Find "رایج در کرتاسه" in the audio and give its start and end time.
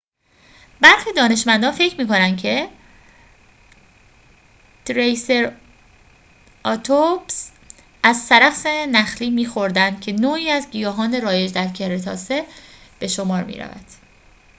11.21-12.45